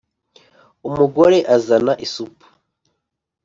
umugore 0.87 1.37
azana 1.55 1.93
isupu, 2.05 2.45